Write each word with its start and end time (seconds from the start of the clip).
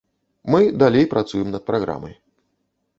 Мы 0.53 0.61
далей 0.85 1.05
працуем 1.13 1.55
над 1.55 1.63
праграмай. 1.71 2.21